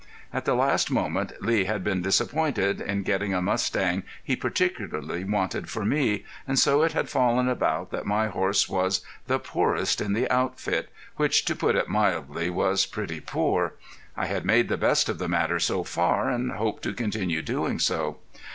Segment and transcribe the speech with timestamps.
[0.33, 5.69] At the last moment Lee had been disappointed in getting a mustang he particularly wanted
[5.69, 10.13] for me, and so it had fallen about that my horse was the poorest in
[10.13, 13.75] the outfit, which to put it mildly was pretty poor.
[14.17, 17.77] I had made the best of the matter so far, and hoped to continue doing
[17.77, 18.17] so.